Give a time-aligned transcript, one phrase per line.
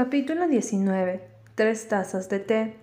[0.00, 1.20] Capítulo 19.
[1.56, 2.76] Tres tazas de té.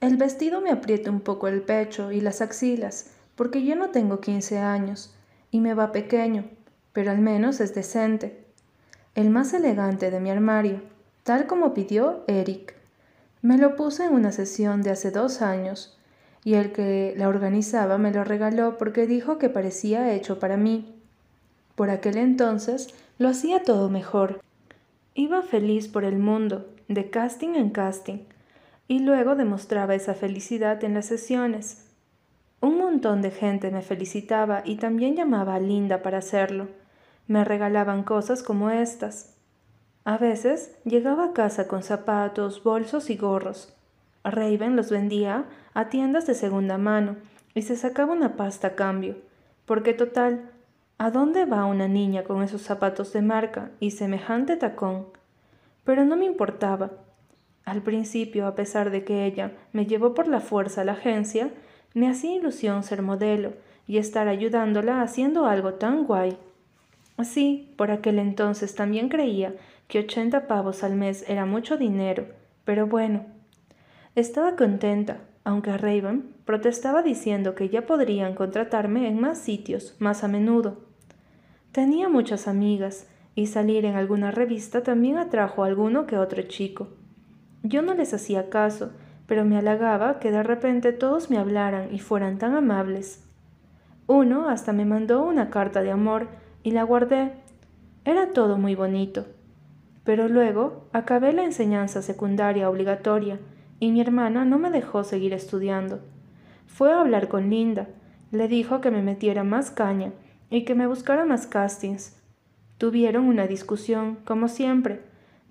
[0.00, 4.20] El vestido me aprieta un poco el pecho y las axilas, porque yo no tengo
[4.20, 5.12] 15 años,
[5.50, 6.44] y me va pequeño,
[6.92, 8.44] pero al menos es decente.
[9.16, 10.80] El más elegante de mi armario,
[11.24, 12.76] tal como pidió Eric.
[13.42, 15.98] Me lo puse en una sesión de hace dos años,
[16.44, 20.94] y el que la organizaba me lo regaló porque dijo que parecía hecho para mí.
[21.74, 24.45] Por aquel entonces lo hacía todo mejor.
[25.18, 28.18] Iba feliz por el mundo, de casting en casting,
[28.86, 31.86] y luego demostraba esa felicidad en las sesiones.
[32.60, 36.68] Un montón de gente me felicitaba y también llamaba a Linda para hacerlo.
[37.28, 39.34] Me regalaban cosas como estas.
[40.04, 43.74] A veces llegaba a casa con zapatos, bolsos y gorros.
[44.22, 47.16] Raven los vendía a tiendas de segunda mano
[47.54, 49.16] y se sacaba una pasta a cambio,
[49.64, 50.50] porque total,
[50.98, 55.06] ¿a dónde va una niña con esos zapatos de marca y semejante tacón?
[55.84, 56.90] Pero no me importaba.
[57.64, 61.50] Al principio, a pesar de que ella me llevó por la fuerza a la agencia,
[61.94, 63.54] me hacía ilusión ser modelo
[63.86, 66.38] y estar ayudándola haciendo algo tan guay.
[67.24, 69.54] Sí, por aquel entonces también creía
[69.88, 72.26] que ochenta pavos al mes era mucho dinero,
[72.64, 73.24] pero bueno.
[74.14, 80.28] Estaba contenta, aunque Raven protestaba diciendo que ya podrían contratarme en más sitios, más a
[80.28, 80.78] menudo.
[81.72, 86.88] Tenía muchas amigas, y salir en alguna revista también atrajo a alguno que otro chico.
[87.62, 88.92] Yo no les hacía caso,
[89.26, 93.22] pero me halagaba que de repente todos me hablaran y fueran tan amables.
[94.06, 96.28] Uno hasta me mandó una carta de amor
[96.62, 97.32] y la guardé.
[98.06, 99.26] Era todo muy bonito.
[100.02, 103.38] Pero luego acabé la enseñanza secundaria obligatoria
[103.80, 106.00] y mi hermana no me dejó seguir estudiando.
[106.66, 107.88] Fue a hablar con Linda,
[108.30, 110.12] le dijo que me metiera más caña
[110.50, 112.20] y que me buscara más castings.
[112.78, 115.00] Tuvieron una discusión, como siempre,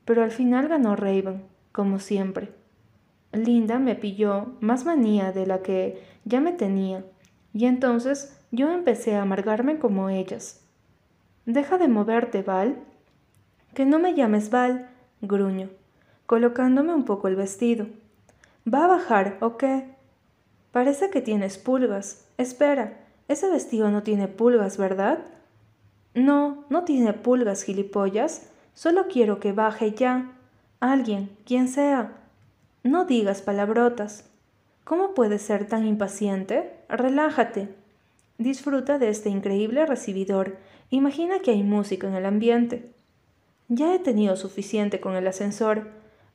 [0.06, 2.52] pero al final ganó Raven, como siempre.
[3.32, 7.04] Linda me pilló más manía de la que ya me tenía,
[7.54, 10.64] y entonces yo empecé a amargarme como ellas.
[11.46, 12.78] Deja de moverte, Val,
[13.74, 14.90] que no me llames Val,
[15.22, 15.70] gruño,
[16.25, 17.88] colocándome un poco el vestido.
[18.72, 19.94] ¿Va a bajar o qué?
[20.75, 22.25] Parece que tienes pulgas.
[22.38, 22.97] Espera,
[23.30, 25.19] ese vestido no tiene pulgas, ¿verdad?
[26.13, 28.50] No, no tiene pulgas, gilipollas.
[28.74, 30.34] Solo quiero que baje ya.
[30.81, 32.18] Alguien, quien sea.
[32.84, 34.30] No digas palabrotas.
[34.84, 36.74] ¿Cómo puedes ser tan impaciente?
[36.90, 37.69] Relájate.
[38.38, 40.57] Disfruta de este increíble recibidor.
[40.90, 42.92] Imagina que hay música en el ambiente.
[43.69, 45.88] Ya he tenido suficiente con el ascensor,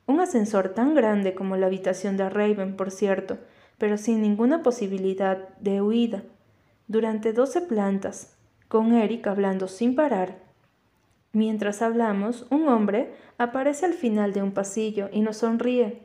[0.07, 3.37] un ascensor tan grande como la habitación de Raven, por cierto,
[3.81, 6.21] pero sin ninguna posibilidad de huida,
[6.87, 8.37] durante doce plantas,
[8.67, 10.37] con Eric hablando sin parar.
[11.33, 16.03] Mientras hablamos, un hombre aparece al final de un pasillo y nos sonríe.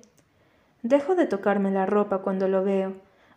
[0.83, 2.95] Dejo de tocarme la ropa cuando lo veo,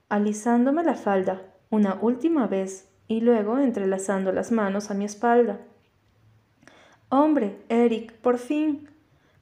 [0.07, 5.59] alisándome la falda una última vez y luego entrelazando las manos a mi espalda.
[7.09, 8.87] Hombre, Eric, por fin.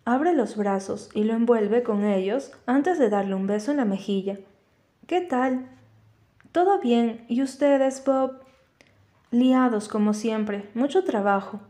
[0.06, 3.86] Abre los brazos y lo envuelve con ellos antes de darle un beso en la
[3.86, 4.40] mejilla.
[5.08, 5.70] ¿Qué tal?
[6.52, 7.24] Todo bien.
[7.30, 8.42] ¿Y ustedes, Bob?
[9.32, 11.62] Liados como siempre, mucho trabajo.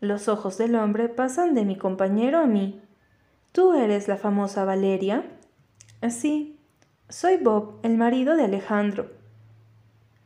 [0.00, 2.80] Los ojos del hombre pasan de mi compañero a mí.
[3.52, 5.22] ¿Tú eres la famosa Valeria?
[6.08, 6.58] Sí,
[7.10, 9.10] soy Bob, el marido de Alejandro.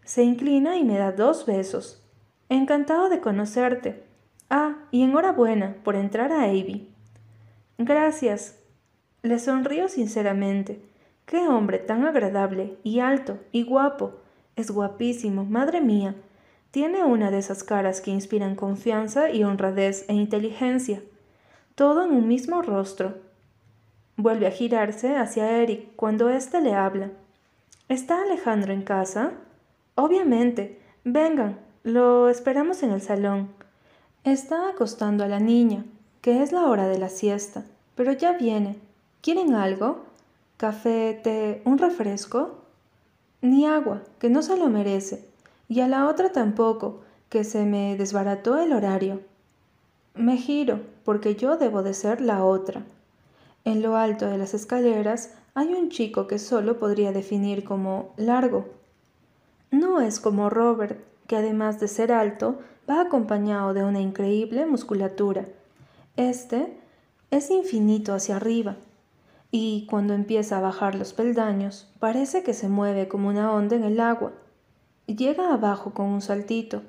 [0.05, 2.01] Se inclina y me da dos besos.
[2.49, 4.05] Encantado de conocerte.
[4.51, 6.95] Ah, y enhorabuena por entrar a Avi.
[7.77, 8.61] Gracias.
[9.23, 10.81] Le sonrío sinceramente.
[11.27, 14.13] Qué hombre tan agradable y alto y guapo.
[14.55, 16.15] Es guapísimo, madre mía.
[16.71, 21.03] Tiene una de esas caras que inspiran confianza y honradez e inteligencia.
[21.75, 23.15] Todo en un mismo rostro.
[24.17, 27.11] Vuelve a girarse hacia Eric cuando éste le habla.
[27.89, 29.33] ¿Está Alejandro en casa?
[29.97, 30.81] Obviamente.
[31.03, 33.49] Vengan, lo esperamos en el salón.
[34.23, 35.85] Está acostando a la niña,
[36.21, 37.65] que es la hora de la siesta,
[37.95, 38.77] pero ya viene.
[39.23, 40.05] ¿Quieren algo?
[40.57, 42.63] ¿Café, té, un refresco?
[43.43, 45.29] Ni agua, que no se lo merece.
[45.69, 49.21] Y a la otra tampoco, que se me desbarató el horario.
[50.15, 52.85] Me giro, porque yo debo de ser la otra.
[53.67, 58.65] En lo alto de las escaleras hay un chico que solo podría definir como largo.
[59.71, 65.45] No es como Robert, que además de ser alto, va acompañado de una increíble musculatura.
[66.17, 66.79] Este
[67.31, 68.77] es infinito hacia arriba,
[69.51, 73.85] y cuando empieza a bajar los peldaños, parece que se mueve como una onda en
[73.85, 74.33] el agua.
[75.07, 76.83] Llega abajo con un saltito,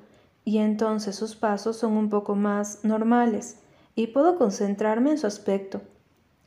[0.44, 3.60] y entonces sus pasos son un poco más normales,
[3.94, 5.80] y puedo concentrarme en su aspecto.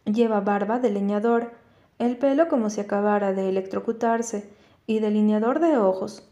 [0.06, 1.52] Lleva barba de leñador,
[2.00, 4.50] el pelo como si acabara de electrocutarse,
[4.88, 6.28] y delineador de ojos.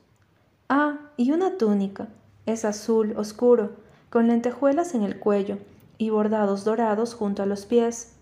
[0.68, 2.08] Ah, y una túnica,
[2.46, 3.72] es azul oscuro,
[4.10, 5.58] con lentejuelas en el cuello
[5.98, 8.16] y bordados dorados junto a los pies.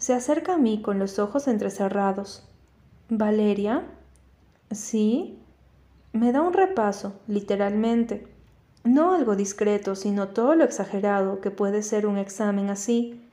[0.00, 2.48] Se acerca a mí con los ojos entrecerrados.
[3.10, 3.84] ¿Valeria?
[4.70, 5.38] ¿Sí?
[6.14, 8.26] Me da un repaso, literalmente.
[8.82, 13.28] No algo discreto, sino todo lo exagerado que puede ser un examen así.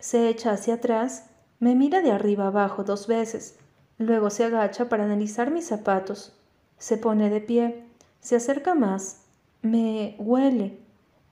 [0.00, 1.30] Se echa hacia atrás,
[1.60, 3.56] me mira de arriba abajo dos veces,
[3.96, 6.36] luego se agacha para analizar mis zapatos.
[6.76, 7.86] Se pone de pie,
[8.20, 9.22] se acerca más,
[9.62, 10.78] me huele,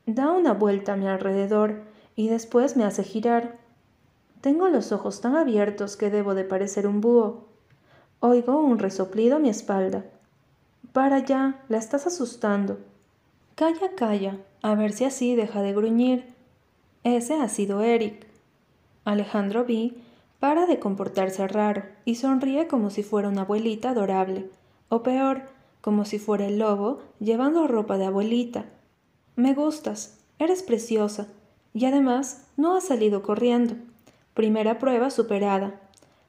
[0.07, 1.83] da una vuelta a mi alrededor
[2.17, 3.60] y después me hace girar.
[4.41, 7.45] Tengo los ojos tan abiertos que debo de parecer un búho.
[8.21, 10.05] Oigo un resoplido a mi espalda.
[10.93, 12.79] Para ya, la estás asustando.
[13.55, 16.25] Calla, calla, a ver si así deja de gruñir.
[17.05, 18.27] Ese ha sido Eric.
[19.05, 19.95] Alejandro B.
[20.39, 24.51] para de comportarse raro y sonríe como si fuera una abuelita adorable,
[24.89, 25.43] o peor,
[25.83, 28.65] como si fuera el lobo llevando ropa de abuelita.
[29.37, 31.29] Me gustas, eres preciosa,
[31.75, 33.75] y además no has salido corriendo.
[34.41, 35.79] Primera prueba superada.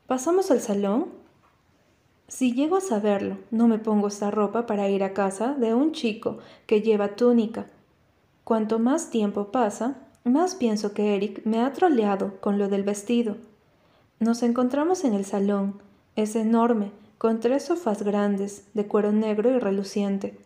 [0.05, 1.05] ¿Pasamos al salón?
[2.27, 5.93] Si llego a saberlo, no me pongo esta ropa para ir a casa de un
[5.93, 7.67] chico que lleva túnica.
[8.43, 13.37] Cuanto más tiempo pasa, más pienso que Eric me ha troleado con lo del vestido.
[14.19, 15.81] Nos encontramos en el salón.
[16.17, 20.37] Es enorme, con tres sofás grandes, de cuero negro y reluciente.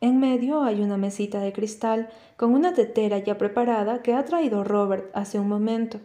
[0.00, 4.62] En medio hay una mesita de cristal con una tetera ya preparada que ha traído
[4.62, 5.98] Robert hace un momento.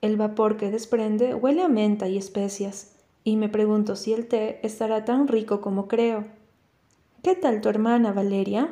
[0.00, 2.92] El vapor que desprende huele a menta y especias
[3.24, 6.24] y me pregunto si el té estará tan rico como creo.
[7.22, 8.70] ¿Qué tal tu hermana, Valeria?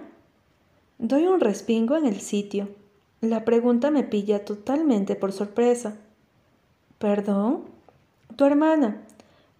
[0.98, 2.68] Doy un respingo en el sitio.
[3.20, 5.96] La pregunta me pilla totalmente por sorpresa.
[6.98, 7.64] ¿Perdón?
[8.36, 9.02] Tu hermana.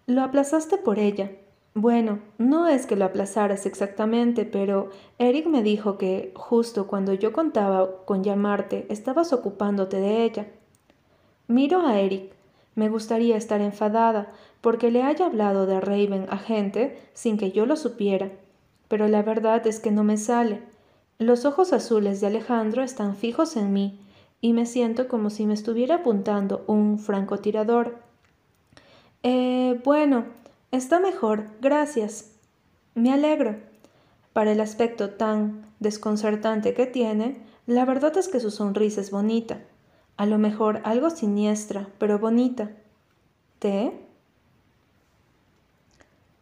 [0.07, 1.33] Lo aplazaste por ella.
[1.75, 4.89] Bueno, no es que lo aplazaras exactamente, pero
[5.19, 10.47] Eric me dijo que justo cuando yo contaba con llamarte, estabas ocupándote de ella.
[11.49, 12.33] Miro a Eric.
[12.75, 17.67] Me gustaría estar enfadada, porque le haya hablado de Raven a gente sin que yo
[17.67, 18.33] lo supiera,
[18.89, 20.61] pero la verdad es que no me sale.
[21.19, 24.01] Los ojos azules de Alejandro están fijos en mí
[24.41, 27.97] y me siento como si me estuviera apuntando un francotirador.
[29.23, 30.25] Eh, bueno,
[30.73, 32.33] está mejor, gracias.
[32.95, 33.57] Me alegro.
[34.33, 39.61] Para el aspecto tan desconcertante que tiene, la verdad es que su sonrisa es bonita.
[40.17, 42.71] A lo mejor algo siniestra, pero bonita.
[43.59, 43.93] ¿Té?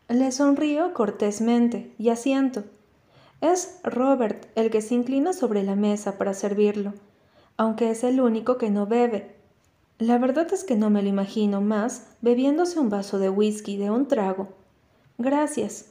[0.08, 2.64] Le sonrío cortésmente y asiento.
[3.40, 6.94] Es Robert el que se inclina sobre la mesa para servirlo,
[7.56, 9.34] aunque es el único que no bebe.
[9.98, 13.90] La verdad es que no me lo imagino más bebiéndose un vaso de whisky de
[13.90, 14.48] un trago.
[15.18, 15.90] Gracias.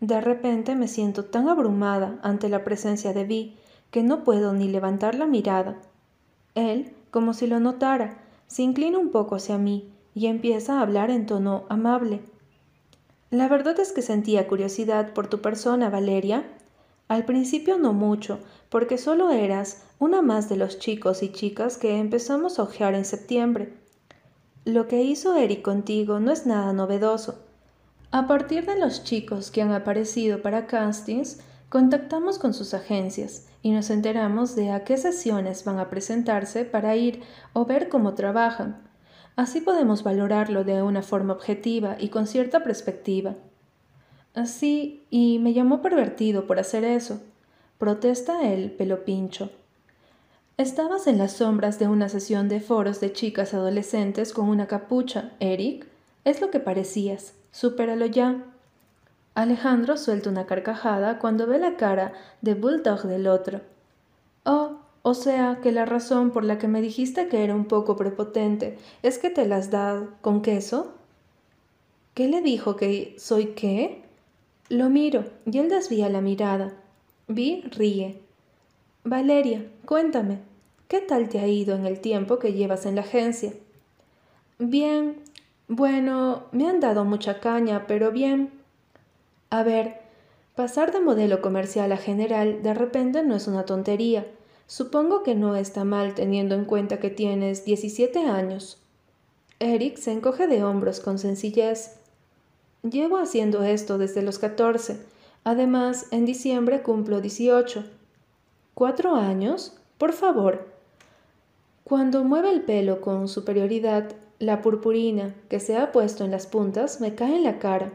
[0.00, 3.56] De repente me siento tan abrumada ante la presencia de Vi
[3.90, 5.76] que no puedo ni levantar la mirada.
[6.54, 11.10] Él, como si lo notara, se inclina un poco hacia mí y empieza a hablar
[11.10, 12.22] en tono amable.
[13.30, 16.44] La verdad es que sentía curiosidad por tu persona, Valeria.
[17.08, 18.40] Al principio no mucho,
[18.70, 23.04] porque solo eras una más de los chicos y chicas que empezamos a ojear en
[23.04, 23.74] septiembre.
[24.64, 27.38] Lo que hizo Eric contigo no es nada novedoso.
[28.10, 33.72] A partir de los chicos que han aparecido para castings, contactamos con sus agencias y
[33.72, 37.22] nos enteramos de a qué sesiones van a presentarse para ir
[37.52, 38.82] o ver cómo trabajan.
[39.36, 43.36] Así podemos valorarlo de una forma objetiva y con cierta perspectiva.
[44.34, 47.20] Así, y me llamó pervertido por hacer eso.
[47.78, 49.50] Protesta el pelo pincho.
[50.56, 55.32] Estabas en las sombras de una sesión de foros de chicas adolescentes con una capucha,
[55.38, 55.86] Eric.
[56.24, 57.34] Es lo que parecías.
[57.52, 58.44] Supéralo ya.
[59.38, 63.60] Alejandro suelta una carcajada cuando ve la cara de Bulldog del otro.
[64.44, 67.94] Oh, o sea que la razón por la que me dijiste que era un poco
[67.94, 70.92] prepotente es que te las da con queso.
[72.14, 74.02] ¿Qué le dijo que soy qué?
[74.70, 76.72] Lo miro y él desvía la mirada.
[77.28, 78.20] Vi ríe.
[79.04, 80.40] Valeria, cuéntame,
[80.88, 83.52] ¿qué tal te ha ido en el tiempo que llevas en la agencia?
[84.58, 85.22] Bien,
[85.68, 88.57] bueno, me han dado mucha caña, pero bien.
[89.50, 90.00] A ver,
[90.54, 94.26] pasar de modelo comercial a general de repente no es una tontería
[94.68, 98.76] Supongo que no está mal teniendo en cuenta que tienes 17 años.
[99.60, 101.96] Eric se encoge de hombros con sencillez.
[102.82, 105.00] Llevo haciendo esto desde los 14.
[105.42, 107.82] Además, en diciembre cumplo 18.
[108.74, 109.72] ¿Cuatro años?
[109.96, 110.68] Por favor.
[111.82, 117.00] Cuando mueve el pelo con superioridad, la purpurina que se ha puesto en las puntas
[117.00, 117.90] me cae en la cara.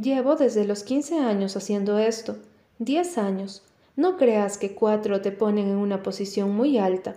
[0.00, 2.36] Llevo desde los 15 años haciendo esto,
[2.78, 3.62] 10 años.
[3.94, 7.16] No creas que cuatro te ponen en una posición muy alta.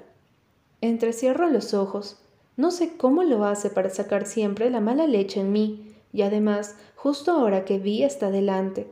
[0.82, 2.18] Entrecierro los ojos.
[2.58, 6.76] No sé cómo lo hace para sacar siempre la mala leche en mí, y además,
[6.98, 8.88] justo ahora que vi está delante.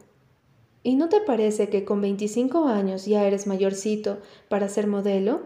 [0.81, 5.41] ¿Y no te parece que con 25 años ya eres mayorcito para ser modelo?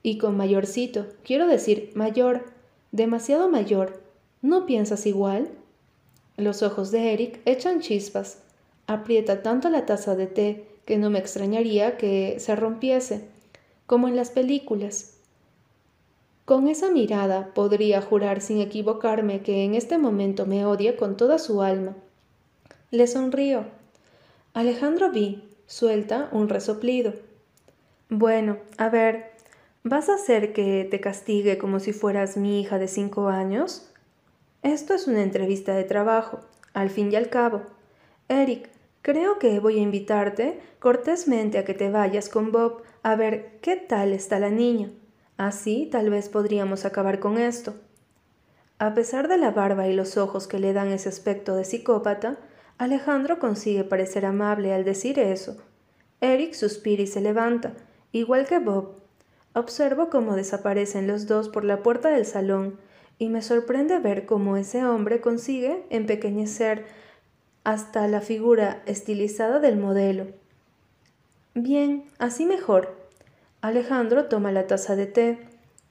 [0.00, 2.44] Y con mayorcito, quiero decir mayor,
[2.92, 4.00] demasiado mayor.
[4.42, 5.50] ¿No piensas igual?
[6.36, 8.38] Los ojos de Eric echan chispas.
[8.86, 13.28] Aprieta tanto la taza de té que no me extrañaría que se rompiese,
[13.86, 15.14] como en las películas.
[16.44, 21.38] Con esa mirada podría jurar sin equivocarme que en este momento me odia con toda
[21.38, 21.94] su alma.
[22.90, 23.64] Le sonrío.
[24.52, 27.14] Alejandro vi, suelta un resoplido.
[28.10, 29.30] Bueno, a ver,
[29.84, 33.88] ¿vas a hacer que te castigue como si fueras mi hija de cinco años?
[34.64, 36.40] Esto es una entrevista de trabajo,
[36.72, 37.62] al fin y al cabo.
[38.28, 43.58] Eric, Creo que voy a invitarte cortésmente a que te vayas con Bob a ver
[43.60, 44.88] qué tal está la niña.
[45.36, 47.74] Así tal vez podríamos acabar con esto.
[48.78, 52.38] A pesar de la barba y los ojos que le dan ese aspecto de psicópata,
[52.78, 55.58] Alejandro consigue parecer amable al decir eso.
[56.22, 57.74] Eric suspira y se levanta,
[58.10, 59.02] igual que Bob.
[59.52, 62.78] Observo cómo desaparecen los dos por la puerta del salón,
[63.18, 66.86] y me sorprende ver cómo ese hombre consigue empequeñecer
[67.62, 70.26] hasta la figura estilizada del modelo.
[71.54, 72.96] Bien, así mejor.
[73.60, 75.38] Alejandro toma la taza de té,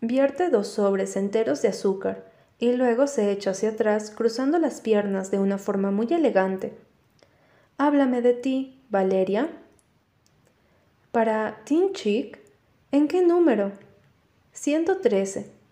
[0.01, 5.31] vierte dos sobres enteros de azúcar y luego se echa hacia atrás cruzando las piernas
[5.31, 6.73] de una forma muy elegante.
[7.77, 9.49] Háblame de ti, Valeria.
[11.11, 12.39] Para Teen Chic,
[12.91, 13.71] ¿en qué número?
[14.51, 15.62] 113.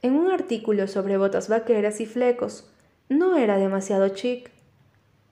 [0.00, 2.70] En un artículo sobre botas vaqueras y flecos.
[3.08, 4.50] No era demasiado chic.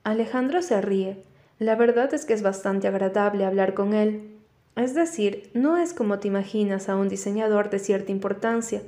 [0.02, 1.22] Alejandro se ríe.
[1.58, 4.36] La verdad es que es bastante agradable hablar con él.
[4.74, 8.82] Es decir, no es como te imaginas a un diseñador de cierta importancia.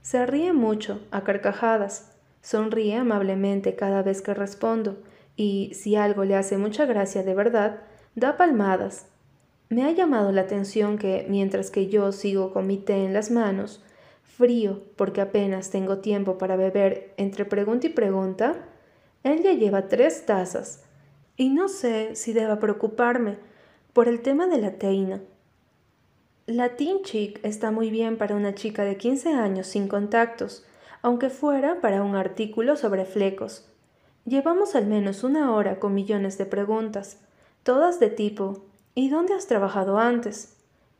[0.00, 2.12] Se ríe mucho, a carcajadas.
[2.40, 5.02] Sonríe amablemente cada vez que respondo,
[5.34, 7.80] y si algo le hace mucha gracia de verdad,
[8.14, 9.06] da palmadas.
[9.68, 13.32] Me ha llamado la atención que, mientras que yo sigo con mi té en las
[13.32, 13.82] manos,
[14.36, 18.68] frío porque apenas tengo tiempo para beber entre pregunta y pregunta,
[19.22, 20.84] él ya lleva tres tazas
[21.36, 23.38] y no sé si deba preocuparme
[23.92, 25.20] por el tema de la teina.
[26.46, 30.64] La Teen Chic está muy bien para una chica de 15 años sin contactos,
[31.02, 33.68] aunque fuera para un artículo sobre flecos.
[34.24, 37.18] Llevamos al menos una hora con millones de preguntas,
[37.62, 38.64] todas de tipo
[38.98, 40.55] ¿Y dónde has trabajado antes?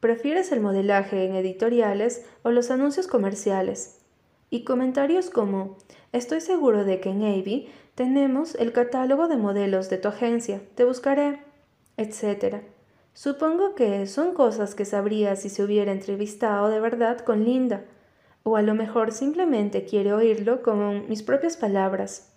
[0.07, 4.03] ¿Prefieres el modelaje en editoriales o los anuncios comerciales?
[4.51, 5.79] Y comentarios como
[6.13, 10.85] Estoy seguro de que en Navy tenemos el catálogo de modelos de tu agencia, te
[10.85, 11.41] buscaré,
[11.97, 12.59] etc.
[13.15, 17.83] Supongo que son cosas que sabría si se hubiera entrevistado de verdad con Linda,
[18.45, 22.33] o a lo mejor simplemente quiere oírlo con mis propias palabras.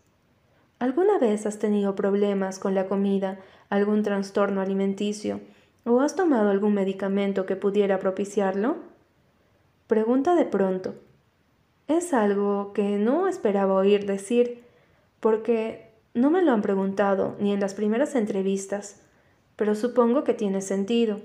[0.80, 3.38] ¿Alguna vez has tenido problemas con la comida,
[3.70, 5.42] algún trastorno alimenticio,
[5.86, 8.78] o has tomado algún medicamento que pudiera propiciarlo?
[9.88, 10.96] Pregunta de pronto.
[11.88, 14.64] Es algo que no esperaba oír decir,
[15.20, 19.02] porque no me lo han preguntado ni en las primeras entrevistas,
[19.56, 21.20] pero supongo que tiene sentido,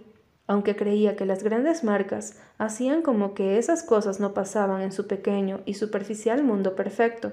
[0.47, 5.07] aunque creía que las grandes marcas hacían como que esas cosas no pasaban en su
[5.07, 7.33] pequeño y superficial mundo perfecto.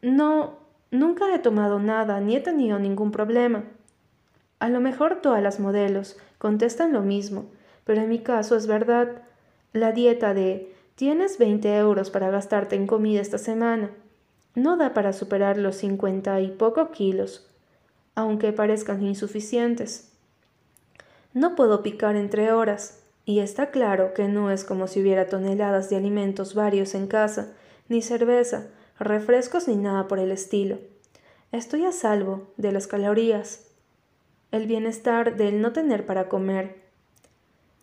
[0.00, 0.58] No,
[0.90, 3.64] nunca he tomado nada ni he tenido ningún problema.
[4.62, 7.46] A lo mejor todas las modelos contestan lo mismo,
[7.82, 9.22] pero en mi caso es verdad.
[9.72, 13.90] La dieta de tienes 20 euros para gastarte en comida esta semana
[14.54, 17.50] no da para superar los cincuenta y poco kilos,
[18.14, 20.12] aunque parezcan insuficientes.
[21.34, 25.90] No puedo picar entre horas, y está claro que no es como si hubiera toneladas
[25.90, 27.52] de alimentos varios en casa,
[27.88, 30.78] ni cerveza, refrescos ni nada por el estilo.
[31.50, 33.71] Estoy a salvo de las calorías,
[34.52, 36.80] el bienestar del no tener para comer.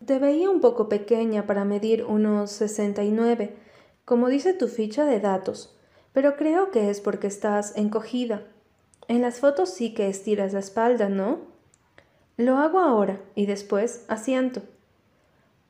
[0.06, 3.54] Te veía un poco pequeña para medir unos sesenta y nueve,
[4.06, 5.76] como dice tu ficha de datos,
[6.12, 8.44] pero creo que es porque estás encogida.
[9.08, 11.40] En las fotos sí que estiras la espalda, ¿no?
[12.36, 14.62] Lo hago ahora y después asiento.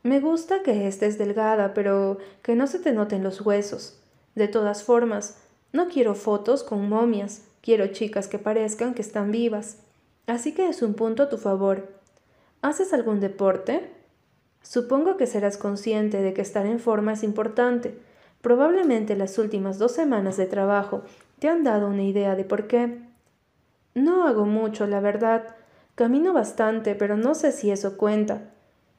[0.02, 3.98] Me gusta que estés delgada, pero que no se te noten los huesos.
[4.34, 5.38] De todas formas,
[5.72, 9.78] no quiero fotos con momias, quiero chicas que parezcan que están vivas.
[10.30, 11.88] Así que es un punto a tu favor.
[12.62, 13.90] ¿Haces algún deporte?
[14.62, 17.98] Supongo que serás consciente de que estar en forma es importante.
[18.40, 21.02] Probablemente las últimas dos semanas de trabajo
[21.40, 23.02] te han dado una idea de por qué.
[23.96, 25.56] No hago mucho, la verdad.
[25.96, 28.52] Camino bastante, pero no sé si eso cuenta.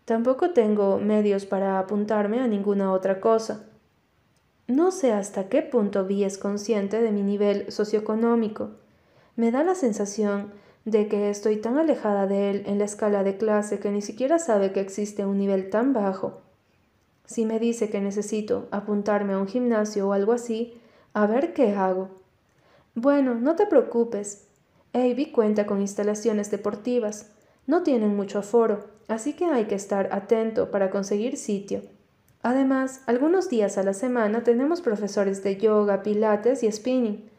[0.04, 3.70] Tampoco tengo medios para apuntarme a ninguna otra cosa.
[4.68, 8.72] No sé hasta qué punto Vi es consciente de mi nivel socioeconómico.
[9.38, 13.38] Me da la sensación de que estoy tan alejada de él en la escala de
[13.38, 16.42] clase que ni siquiera sabe que existe un nivel tan bajo.
[17.26, 20.74] Si me dice que necesito apuntarme a un gimnasio o algo así,
[21.14, 22.10] a ver qué hago.
[22.96, 24.48] Bueno, no te preocupes.
[24.94, 27.32] Avi cuenta con instalaciones deportivas.
[27.68, 31.84] No tienen mucho aforo, así que hay que estar atento para conseguir sitio.
[32.44, 37.31] Además, algunos días a la semana tenemos profesores de yoga, pilates y spinning.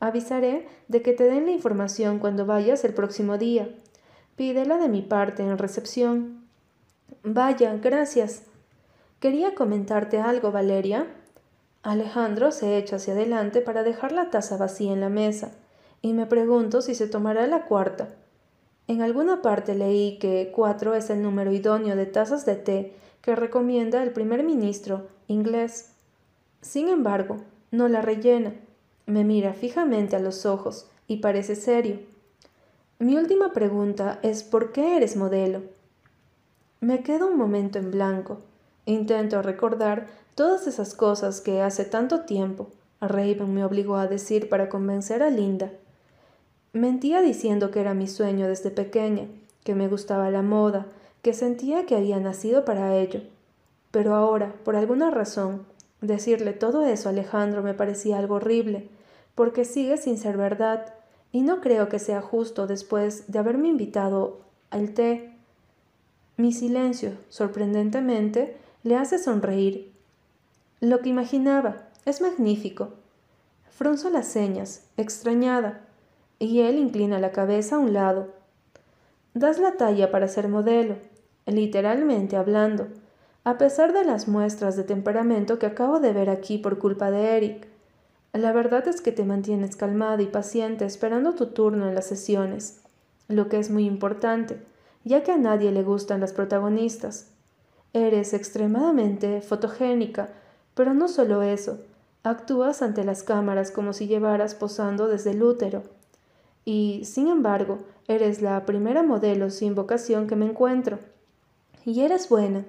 [0.00, 3.68] Avisaré de que te den la información cuando vayas el próximo día.
[4.36, 6.44] Pídela de mi parte en recepción.
[7.24, 8.42] Vaya, gracias.
[9.18, 11.06] Quería comentarte algo, Valeria.
[11.82, 15.52] Alejandro se echa hacia adelante para dejar la taza vacía en la mesa,
[16.02, 18.08] y me pregunto si se tomará la cuarta.
[18.86, 23.36] En alguna parte leí que cuatro es el número idóneo de tazas de té que
[23.36, 25.92] recomienda el primer ministro inglés.
[26.60, 27.38] Sin embargo,
[27.70, 28.54] no la rellena.
[29.08, 31.98] Me mira fijamente a los ojos y parece serio.
[32.98, 35.62] Mi última pregunta es ¿por qué eres modelo?
[36.80, 38.42] Me quedo un momento en blanco.
[38.84, 42.68] Intento recordar todas esas cosas que hace tanto tiempo
[43.00, 45.70] Raven me obligó a decir para convencer a Linda.
[46.74, 49.26] Mentía diciendo que era mi sueño desde pequeña,
[49.64, 50.86] que me gustaba la moda,
[51.22, 53.22] que sentía que había nacido para ello.
[53.90, 55.64] Pero ahora, por alguna razón,
[56.02, 58.90] decirle todo eso a Alejandro me parecía algo horrible,
[59.38, 60.94] porque sigue sin ser verdad,
[61.30, 64.40] y no creo que sea justo después de haberme invitado
[64.70, 65.32] al té.
[66.36, 69.92] Mi silencio, sorprendentemente, le hace sonreír.
[70.80, 72.88] Lo que imaginaba es magnífico.
[73.70, 75.82] Frunzo las señas, extrañada,
[76.40, 78.34] y él inclina la cabeza a un lado.
[79.34, 80.96] Das la talla para ser modelo,
[81.46, 82.88] literalmente hablando,
[83.44, 87.36] a pesar de las muestras de temperamento que acabo de ver aquí por culpa de
[87.36, 87.67] Eric.
[88.38, 92.82] La verdad es que te mantienes calmada y paciente esperando tu turno en las sesiones,
[93.26, 94.62] lo que es muy importante,
[95.02, 97.32] ya que a nadie le gustan las protagonistas.
[97.92, 100.28] Eres extremadamente fotogénica,
[100.74, 101.80] pero no solo eso,
[102.22, 105.82] actúas ante las cámaras como si llevaras posando desde el útero.
[106.64, 111.00] Y, sin embargo, eres la primera modelo sin vocación que me encuentro.
[111.84, 112.64] Y eres buena.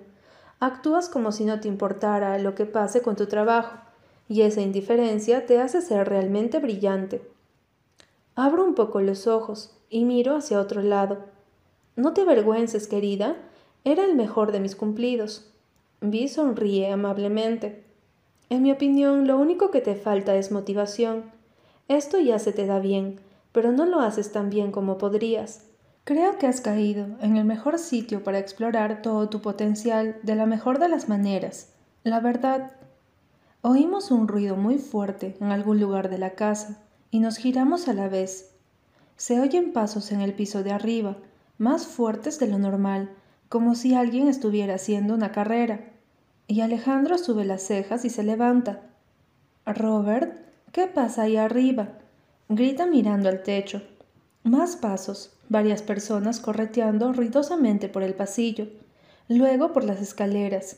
[0.60, 3.88] Actúas como si no te importara lo que pase con tu trabajo
[4.30, 7.22] y esa indiferencia te hace ser realmente brillante.
[8.36, 11.18] Abro un poco los ojos y miro hacia otro lado.
[11.96, 13.36] No te avergüences, querida,
[13.84, 15.52] era el mejor de mis cumplidos.
[16.00, 17.84] Vi sonríe amablemente.
[18.50, 21.24] En mi opinión, lo único que te falta es motivación.
[21.88, 23.20] Esto ya se te da bien,
[23.52, 25.65] pero no lo haces tan bien como podrías.
[26.04, 30.46] Creo que has caído en el mejor sitio para explorar todo tu potencial de la
[30.46, 31.74] mejor de las maneras.
[32.04, 32.72] La verdad,
[33.62, 37.93] Oímos un ruido muy fuerte en algún lugar de la casa y nos giramos a
[37.93, 38.52] la vez.
[39.17, 41.17] Se oyen pasos en el piso de arriba,
[41.58, 43.10] más fuertes de lo normal,
[43.50, 45.82] como si alguien estuviera haciendo una carrera.
[46.48, 48.80] Y Alejandro sube las cejas y se levanta.
[49.65, 50.39] Robert,
[50.72, 51.89] ¿qué pasa ahí arriba?
[52.48, 53.82] grita mirando al techo.
[54.43, 58.67] Más pasos, varias personas correteando ruidosamente por el pasillo,
[59.28, 60.78] luego por las escaleras.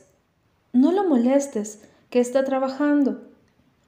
[0.72, 3.22] No lo molestes, que está trabajando.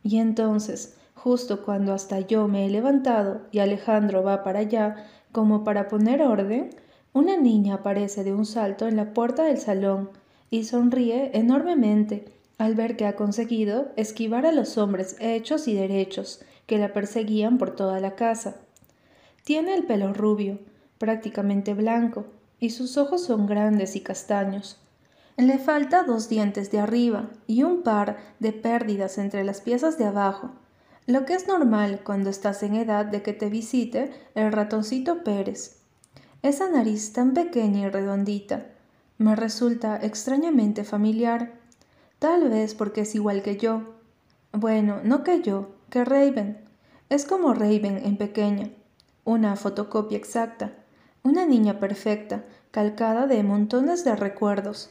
[0.03, 4.97] Y entonces, justo cuando hasta yo me he levantado y Alejandro va para allá
[5.31, 6.71] como para poner orden,
[7.13, 10.09] una niña aparece de un salto en la puerta del salón
[10.49, 12.25] y sonríe enormemente
[12.57, 17.59] al ver que ha conseguido esquivar a los hombres hechos y derechos que la perseguían
[17.59, 18.57] por toda la casa.
[19.45, 20.61] Tiene el pelo rubio,
[20.97, 22.25] prácticamente blanco,
[22.59, 24.79] y sus ojos son grandes y castaños.
[25.37, 30.05] Le falta dos dientes de arriba y un par de pérdidas entre las piezas de
[30.05, 30.51] abajo,
[31.07, 35.81] lo que es normal cuando estás en edad de que te visite el ratoncito Pérez.
[36.43, 38.67] Esa nariz tan pequeña y redondita
[39.19, 41.53] me resulta extrañamente familiar,
[42.19, 43.95] tal vez porque es igual que yo.
[44.53, 46.59] Bueno, no que yo, que Raven.
[47.11, 48.71] Es como Raven en pequeña,
[49.25, 50.73] una fotocopia exacta,
[51.23, 54.91] una niña perfecta, calcada de montones de recuerdos.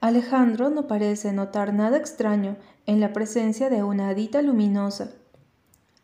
[0.00, 5.10] Alejandro no parece notar nada extraño en la presencia de una hadita luminosa.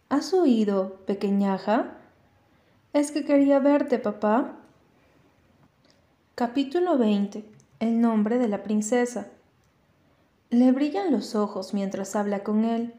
[0.09, 1.99] ¿Has oído, pequeñaja?
[2.93, 4.57] Es que quería verte, papá.
[6.35, 7.45] Capítulo 20.
[7.81, 9.27] el nombre de la princesa.
[10.51, 12.95] Le brillan los ojos mientras habla con él,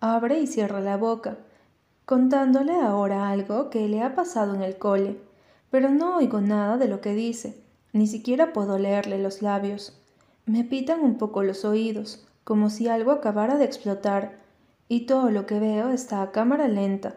[0.00, 1.38] abre y cierra la boca,
[2.04, 5.20] contándole ahora algo que le ha pasado en el cole,
[5.70, 10.03] pero no oigo nada de lo que dice, ni siquiera puedo leerle los labios.
[10.46, 14.38] Me pitan un poco los oídos, como si algo acabara de explotar,
[14.88, 17.14] y todo lo que veo está a cámara lenta.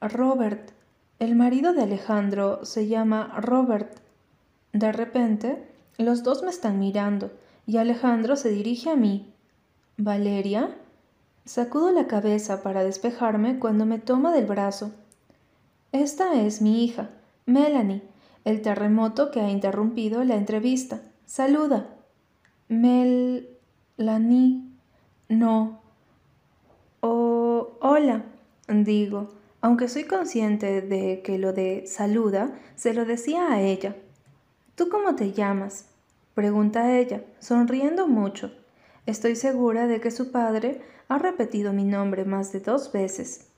[0.00, 0.70] Robert,
[1.18, 3.98] el marido de Alejandro, se llama Robert.
[4.72, 7.30] De repente, los dos me están mirando,
[7.66, 9.32] y Alejandro se dirige a mí.
[9.96, 10.76] ¿Valeria?
[11.46, 14.92] Sacudo la cabeza para despejarme cuando me toma del brazo.
[15.92, 17.10] Esta es mi hija,
[17.46, 18.02] Melanie,
[18.44, 21.00] el terremoto que ha interrumpido la entrevista.
[21.26, 21.99] Saluda.
[22.70, 24.62] Melanie.
[25.28, 25.80] No.
[27.00, 28.22] Oh, hola,
[28.68, 29.30] digo,
[29.60, 33.96] aunque soy consciente de que lo de saluda se lo decía a ella.
[34.76, 35.86] ¿Tú cómo te llamas?
[36.34, 38.52] pregunta ella, sonriendo mucho.
[39.04, 43.48] Estoy segura de que su padre ha repetido mi nombre más de dos veces.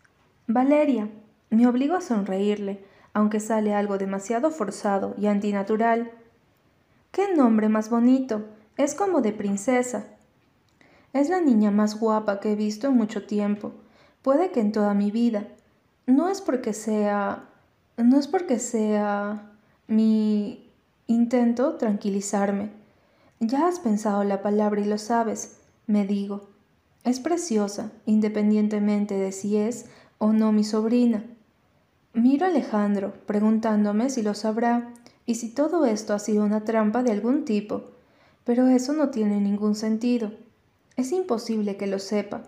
[0.47, 1.11] Valeria.
[1.51, 6.13] Me obligo a sonreírle, aunque sale algo demasiado forzado y antinatural.
[7.11, 8.47] ¡Qué nombre más bonito!
[8.77, 10.07] Es como de princesa.
[11.13, 13.73] Es la niña más guapa que he visto en mucho tiempo,
[14.23, 15.47] puede que en toda mi vida.
[16.07, 17.51] No es porque sea...
[17.97, 19.53] no es porque sea...
[19.89, 20.71] mi...
[21.07, 22.71] intento tranquilizarme.
[23.41, 26.49] Ya has pensado la palabra y lo sabes, me digo.
[27.05, 29.87] Es preciosa, independientemente de si es
[30.19, 31.25] o no mi sobrina.
[32.15, 34.95] Miro a Alejandro, preguntándome si lo sabrá
[35.27, 37.92] y si todo esto ha sido una trampa de algún tipo,
[38.45, 40.33] pero eso no tiene ningún sentido.
[40.97, 42.43] Es imposible que lo sepa.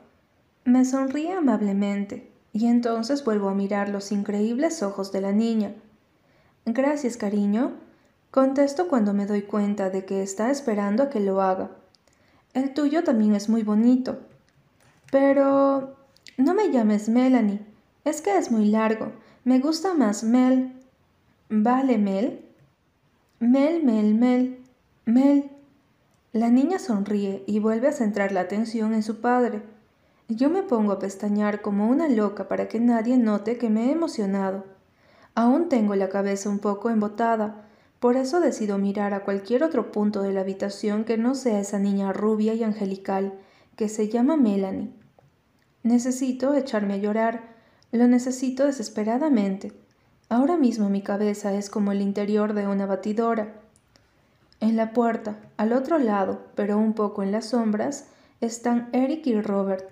[0.64, 5.74] Me sonríe amablemente y entonces vuelvo a mirar los increíbles ojos de la niña.
[6.66, 7.72] Gracias, cariño.
[8.30, 11.70] Contesto cuando me doy cuenta de que está esperando a que lo haga.
[12.52, 14.18] El tuyo también es muy bonito.
[15.10, 15.96] Pero...
[16.36, 17.60] No me llames Melanie.
[18.04, 19.12] Es que es muy largo.
[19.44, 20.72] Me gusta más Mel.
[21.48, 22.44] ¿Vale, Mel?
[23.38, 24.58] Mel, Mel, Mel.
[25.04, 25.50] Mel.
[26.34, 29.62] La niña sonríe y vuelve a centrar la atención en su padre.
[30.28, 33.92] Yo me pongo a pestañear como una loca para que nadie note que me he
[33.92, 34.64] emocionado.
[35.36, 37.68] Aún tengo la cabeza un poco embotada,
[38.00, 41.78] por eso decido mirar a cualquier otro punto de la habitación que no sea esa
[41.78, 43.34] niña rubia y angelical
[43.76, 44.90] que se llama Melanie.
[45.84, 47.54] Necesito echarme a llorar,
[47.92, 49.72] lo necesito desesperadamente.
[50.28, 53.54] Ahora mismo mi cabeza es como el interior de una batidora.
[54.60, 58.06] En la puerta, al otro lado, pero un poco en las sombras,
[58.40, 59.88] están Eric y Robert.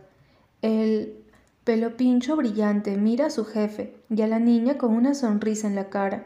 [0.62, 1.22] El
[1.64, 5.74] pelo pincho brillante mira a su jefe y a la niña con una sonrisa en
[5.74, 6.24] la cara,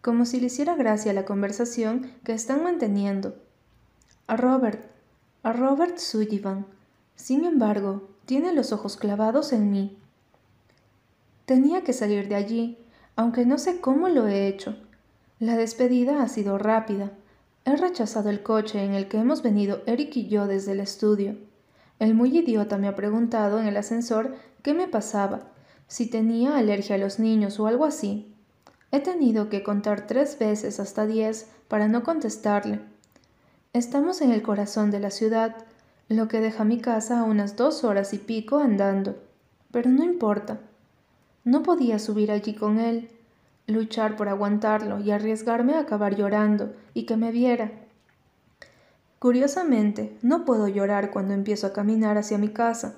[0.00, 3.34] como si le hiciera gracia la conversación que están manteniendo.
[4.28, 4.84] A Robert,
[5.42, 6.66] a Robert Sullivan.
[7.16, 9.96] Sin embargo, tiene los ojos clavados en mí.
[11.44, 12.78] Tenía que salir de allí,
[13.14, 14.76] aunque no sé cómo lo he hecho.
[15.38, 17.12] La despedida ha sido rápida.
[17.66, 21.36] He rechazado el coche en el que hemos venido Eric y yo desde el estudio.
[21.98, 25.48] El muy idiota me ha preguntado en el ascensor qué me pasaba,
[25.88, 28.32] si tenía alergia a los niños o algo así.
[28.92, 32.78] He tenido que contar tres veces hasta diez para no contestarle.
[33.72, 35.56] Estamos en el corazón de la ciudad,
[36.08, 39.16] lo que deja mi casa a unas dos horas y pico andando.
[39.72, 40.60] Pero no importa.
[41.42, 43.10] No podía subir allí con él,
[43.66, 47.72] luchar por aguantarlo y arriesgarme a acabar llorando y que me viera.
[49.18, 52.94] Curiosamente, no puedo llorar cuando empiezo a caminar hacia mi casa.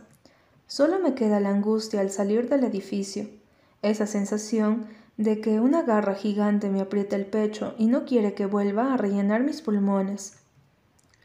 [0.66, 3.28] Solo me queda la angustia al salir del edificio,
[3.82, 8.46] esa sensación de que una garra gigante me aprieta el pecho y no quiere que
[8.46, 10.38] vuelva a rellenar mis pulmones.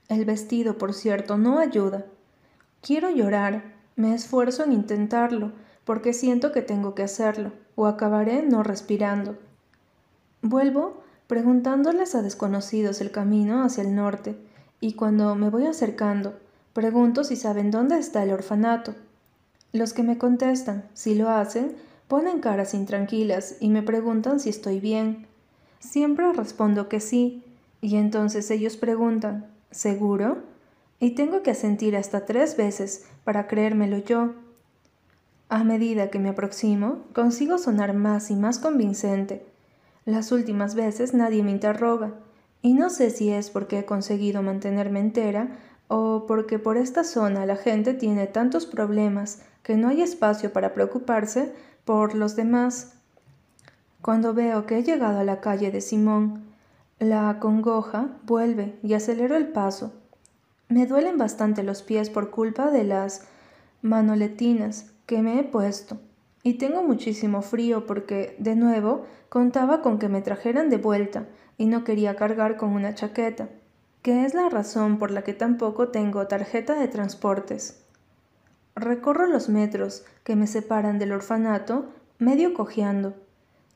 [0.10, 2.06] El vestido, por cierto, no ayuda.
[2.82, 5.51] Quiero llorar, me esfuerzo en intentarlo,
[5.86, 9.38] porque siento que tengo que hacerlo, o acabaré no respirando.
[10.41, 14.36] Vuelvo preguntándoles a desconocidos el camino hacia el norte,
[14.80, 16.38] y cuando me voy acercando,
[16.74, 18.93] pregunto si saben dónde está el orfanato.
[19.72, 21.76] Los que me contestan, si lo hacen,
[22.08, 25.26] ponen caras intranquilas y me preguntan si estoy bien.
[25.80, 27.43] Siempre respondo que sí,
[27.82, 30.38] y entonces ellos preguntan, ¿Seguro?
[31.00, 34.36] Y tengo que asentir hasta tres veces para creérmelo yo.
[35.54, 39.46] A medida que me aproximo, consigo sonar más y más convincente.
[40.04, 42.16] Las últimas veces nadie me interroga,
[42.63, 45.50] y no sé si es porque he conseguido mantenerme entera
[45.88, 50.74] o porque por esta zona la gente tiene tantos problemas que no hay espacio para
[50.74, 51.54] preocuparse
[51.86, 52.96] por los demás.
[54.02, 56.46] Cuando veo que he llegado a la calle de Simón,
[56.98, 59.94] La congoja vuelve y acelero el paso.
[60.68, 63.28] Me duelen bastante los pies por culpa de las
[63.84, 65.98] manoletinas que me he puesto.
[66.44, 71.68] Y tengo muchísimo frío porque, de nuevo, contaba con que me trajeran de vuelta y
[71.68, 73.50] no quería cargar con una chaqueta,
[74.02, 77.84] que es la razón por la que tampoco tengo tarjeta de transportes.
[78.76, 81.89] Recorro los metros que me separan del orfanato,
[82.20, 83.13] medio cojeando.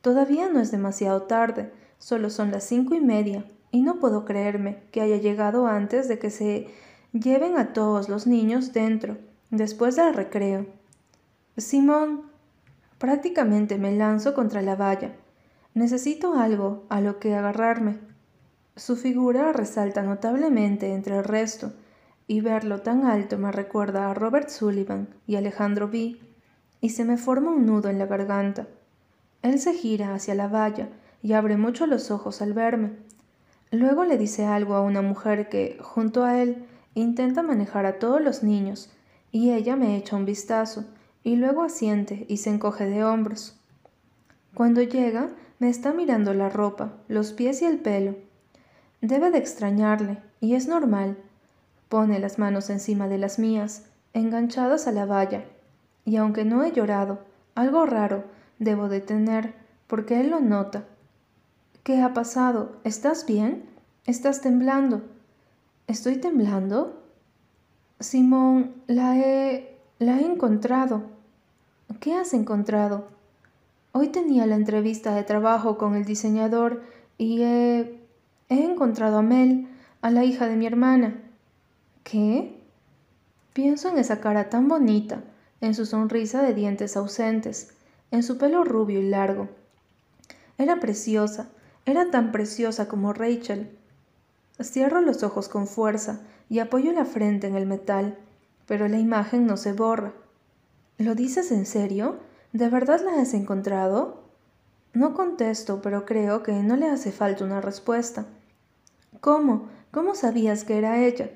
[0.01, 4.83] Todavía no es demasiado tarde, solo son las cinco y media, y no puedo creerme
[4.91, 6.67] que haya llegado antes de que se
[7.13, 9.17] lleven a todos los niños dentro,
[9.49, 10.65] después del recreo.
[11.57, 12.21] Simón,
[12.99, 15.15] prácticamente me lanzo contra la valla.
[15.73, 17.97] Necesito algo a lo que agarrarme.
[18.75, 21.73] Su figura resalta notablemente entre el resto,
[22.27, 26.19] y verlo tan alto me recuerda a Robert Sullivan y Alejandro B.
[26.79, 28.67] y se me forma un nudo en la garganta.
[29.41, 30.89] Él se gira hacia la valla
[31.23, 32.91] y abre mucho los ojos al verme.
[33.71, 38.21] Luego le dice algo a una mujer que, junto a él, intenta manejar a todos
[38.21, 38.91] los niños,
[39.31, 40.85] y ella me echa un vistazo,
[41.27, 43.59] y luego asiente y se encoge de hombros.
[44.53, 45.27] Cuando llega,
[45.59, 48.15] me está mirando la ropa, los pies y el pelo.
[49.01, 51.17] Debe de extrañarle, y es normal,
[51.89, 55.43] Pone las manos encima de las mías, enganchadas a la valla,
[56.05, 57.19] y aunque no he llorado,
[57.55, 58.23] algo raro
[58.57, 59.53] debo de tener,
[59.87, 60.85] porque él lo nota.
[61.83, 62.77] ¿Qué ha pasado?
[62.85, 63.65] ¿Estás bien?
[64.05, 65.01] ¿Estás temblando?
[65.87, 67.03] ¿Estoy temblando?
[67.99, 69.77] Simón, la he...
[69.99, 71.16] la he encontrado.
[71.99, 73.07] ¿Qué has encontrado?
[73.91, 76.83] Hoy tenía la entrevista de trabajo con el diseñador
[77.17, 77.99] y he...
[78.49, 79.67] he encontrado a Mel,
[80.01, 81.21] a la hija de mi hermana.
[82.03, 82.61] ¿Qué?
[83.53, 85.23] Pienso en esa cara tan bonita,
[85.61, 87.73] en su sonrisa de dientes ausentes,
[88.11, 89.49] en su pelo rubio y largo.
[90.57, 91.49] Era preciosa,
[91.85, 93.75] era tan preciosa como Rachel.
[94.61, 96.19] Cierro los ojos con fuerza
[96.49, 98.17] y apoyo la frente en el metal,
[98.67, 100.13] pero la imagen no se borra.
[100.97, 102.17] ¿Lo dices en serio?
[102.53, 104.23] ¿De verdad la has encontrado?
[104.93, 108.25] No contesto, pero creo que no le hace falta una respuesta.
[109.21, 109.67] ¿Cómo?
[109.91, 111.29] ¿Cómo sabías que era ella?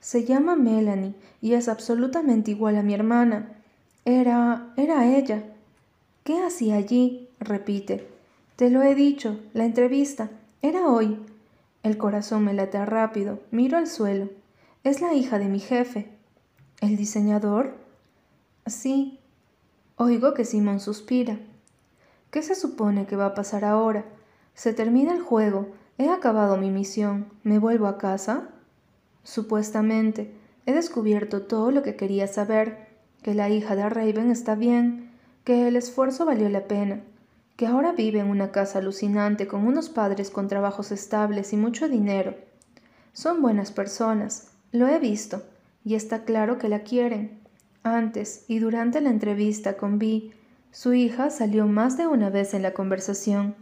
[0.00, 3.60] Se llama Melanie y es absolutamente igual a mi hermana.
[4.06, 4.72] Era...
[4.78, 5.42] era ella.
[6.24, 7.28] ¿Qué hacía allí?
[7.40, 8.08] repite.
[8.56, 10.30] Te lo he dicho, la entrevista.
[10.62, 11.18] Era hoy.
[11.82, 13.40] El corazón me late rápido.
[13.50, 14.30] Miro al suelo.
[14.82, 16.08] Es la hija de mi jefe.
[16.80, 17.87] ¿El diseñador?
[18.68, 19.18] Sí.
[19.96, 21.38] Oigo que Simón suspira.
[22.30, 24.04] ¿Qué se supone que va a pasar ahora?
[24.54, 25.68] Se termina el juego.
[25.96, 27.26] He acabado mi misión.
[27.42, 28.48] ¿Me vuelvo a casa?
[29.24, 30.32] Supuestamente,
[30.66, 32.88] he descubierto todo lo que quería saber,
[33.22, 35.10] que la hija de Raven está bien,
[35.44, 37.00] que el esfuerzo valió la pena,
[37.56, 41.88] que ahora vive en una casa alucinante con unos padres con trabajos estables y mucho
[41.88, 42.36] dinero.
[43.12, 45.42] Son buenas personas, lo he visto,
[45.84, 47.37] y está claro que la quieren.
[47.82, 50.32] Antes y durante la entrevista con Vi,
[50.70, 53.54] su hija salió más de una vez en la conversación.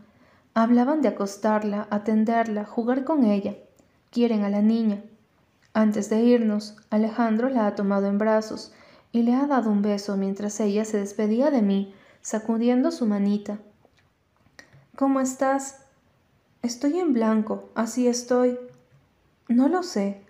[0.55, 3.57] Hablaban de acostarla, atenderla, jugar con ella.
[4.11, 5.03] Quieren a la niña,
[5.77, 8.73] antes de irnos, Alejandro la ha tomado en brazos
[9.13, 13.59] y le ha dado un beso mientras ella se despedía de mí, sacudiendo su manita.
[14.97, 15.83] ¿Cómo estás?
[16.63, 18.59] Estoy en blanco, así estoy.
[19.49, 20.23] No lo sé.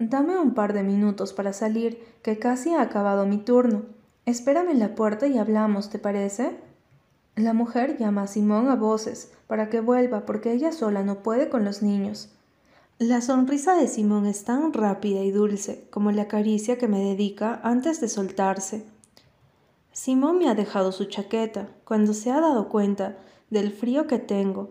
[0.00, 3.82] Dame un par de minutos para salir, que casi ha acabado mi turno.
[4.24, 6.56] Espérame en la puerta y hablamos, ¿te parece?
[7.36, 11.50] La mujer llama a Simón a voces para que vuelva porque ella sola no puede
[11.50, 12.30] con los niños.
[12.98, 17.60] La sonrisa de Simón es tan rápida y dulce como la caricia que me dedica
[17.62, 18.86] antes de soltarse.
[19.92, 23.18] Simón me ha dejado su chaqueta cuando se ha dado cuenta
[23.50, 24.70] del frío que tengo,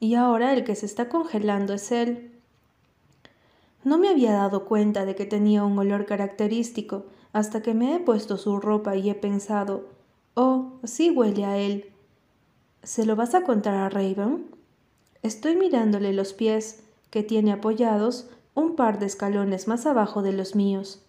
[0.00, 2.33] y ahora el que se está congelando es él.
[3.84, 8.00] No me había dado cuenta de que tenía un olor característico hasta que me he
[8.00, 9.88] puesto su ropa y he pensado,
[10.34, 11.92] oh, sí huele a él.
[12.82, 14.46] ¿Se lo vas a contar a Raven?
[15.22, 20.54] Estoy mirándole los pies que tiene apoyados un par de escalones más abajo de los
[20.54, 21.02] míos.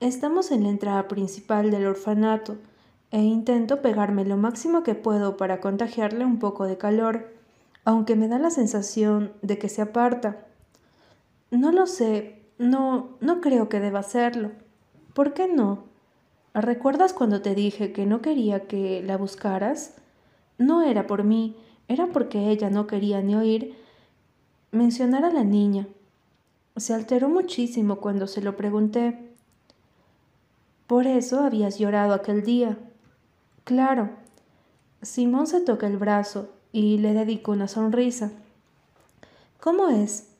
[0.00, 2.56] Estamos en la entrada principal del orfanato
[3.10, 7.32] e intento pegarme lo máximo que puedo para contagiarle un poco de calor,
[7.84, 10.46] aunque me da la sensación de que se aparta.
[11.54, 14.50] No lo sé, no, no creo que deba hacerlo.
[15.12, 15.84] ¿Por qué no?
[16.52, 19.94] ¿Recuerdas cuando te dije que no quería que la buscaras?
[20.58, 23.76] No era por mí, era porque ella no quería ni oír
[24.72, 25.86] mencionar a la niña.
[26.74, 29.32] Se alteró muchísimo cuando se lo pregunté.
[30.88, 32.76] Por eso habías llorado aquel día.
[33.62, 34.10] Claro.
[35.02, 38.32] Simón se toca el brazo y le dedicó una sonrisa.
[39.60, 40.33] ¿Cómo es?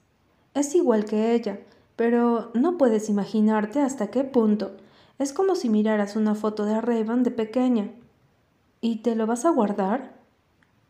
[0.54, 1.60] Es igual que ella,
[1.96, 4.72] pero no puedes imaginarte hasta qué punto.
[5.18, 7.90] Es como si miraras una foto de Raven de pequeña.
[8.80, 10.14] ¿Y te lo vas a guardar?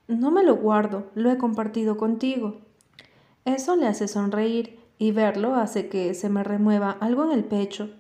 [0.07, 2.59] No me lo guardo, lo he compartido contigo.
[3.45, 7.91] Eso le hace sonreír y verlo hace que se me remueva algo en el pecho.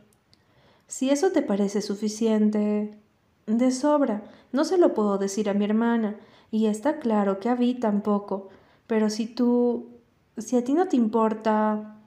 [0.86, 2.98] Si eso te parece suficiente...
[3.46, 6.16] De sobra, no se lo puedo decir a mi hermana,
[6.50, 8.48] y está claro que a Vi tampoco,
[8.86, 9.93] pero si tú...
[10.38, 11.98] si a ti no te importa...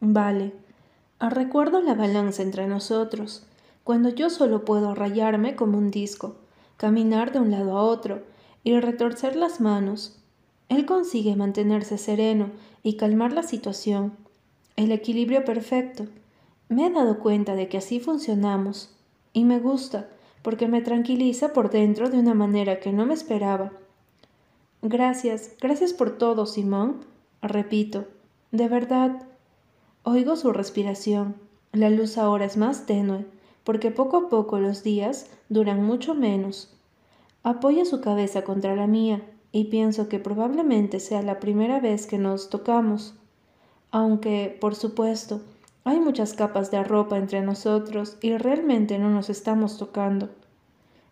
[0.00, 0.52] Vale.
[1.20, 3.44] Recuerdo la balanza entre nosotros,
[3.82, 6.36] cuando yo solo puedo rayarme como un disco,
[6.76, 8.22] caminar de un lado a otro
[8.62, 10.18] y retorcer las manos.
[10.68, 12.50] Él consigue mantenerse sereno
[12.82, 14.12] y calmar la situación.
[14.76, 16.06] El equilibrio perfecto.
[16.68, 18.94] Me he dado cuenta de que así funcionamos.
[19.32, 20.08] Y me gusta,
[20.42, 23.72] porque me tranquiliza por dentro de una manera que no me esperaba.
[24.82, 27.00] Gracias, gracias por todo, Simón.
[27.42, 28.06] Repito,
[28.50, 29.22] de verdad.
[30.02, 31.36] Oigo su respiración.
[31.72, 33.26] La luz ahora es más tenue,
[33.62, 36.74] porque poco a poco los días duran mucho menos.
[37.42, 39.22] Apoya su cabeza contra la mía
[39.52, 43.14] y pienso que probablemente sea la primera vez que nos tocamos.
[43.90, 45.42] Aunque, por supuesto,
[45.84, 50.30] hay muchas capas de ropa entre nosotros y realmente no nos estamos tocando.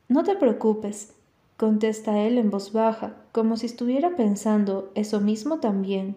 [0.08, 1.14] No te preocupes,
[1.57, 6.16] contesta él en voz baja, como si estuviera pensando eso mismo también.